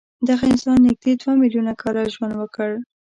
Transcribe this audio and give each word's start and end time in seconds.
دغه 0.27 0.43
انسان 0.51 0.77
نږدې 0.87 1.11
دوه 1.21 1.33
میلیونه 1.41 1.73
کاله 1.81 2.03
ژوند 2.13 2.33
وکړ. 2.37 2.69